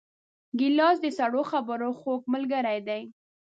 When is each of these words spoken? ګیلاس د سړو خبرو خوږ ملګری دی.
ګیلاس 0.59 0.97
د 1.01 1.07
سړو 1.17 1.41
خبرو 1.51 1.89
خوږ 1.99 2.21
ملګری 2.33 2.79
دی. 2.87 3.03